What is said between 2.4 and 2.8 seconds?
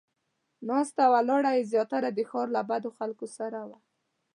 له